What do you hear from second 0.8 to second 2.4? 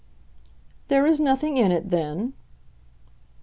"There is nothing in it, then?"